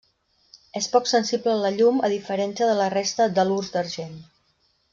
És 0.79 0.87
poc 0.93 1.09
sensible 1.11 1.51
a 1.57 1.59
la 1.65 1.71
llum 1.75 2.01
a 2.07 2.09
diferència 2.15 2.71
de 2.71 2.79
la 2.81 2.89
resta 2.97 3.29
d'halurs 3.37 3.71
d'argent. 3.77 4.21